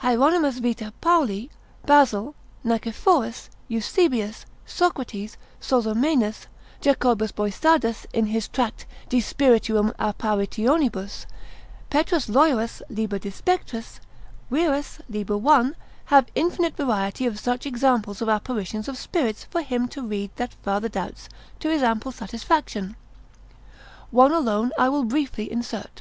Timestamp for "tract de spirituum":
8.48-9.92